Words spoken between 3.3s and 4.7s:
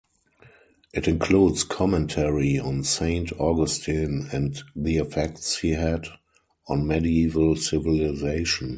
Augustine and